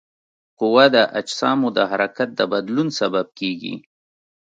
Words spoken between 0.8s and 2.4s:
د اجسامو د حرکت